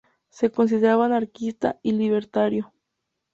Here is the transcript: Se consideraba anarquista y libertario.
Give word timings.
Se 0.31 0.49
consideraba 0.49 1.05
anarquista 1.05 1.79
y 1.83 1.91
libertario. 1.91 2.73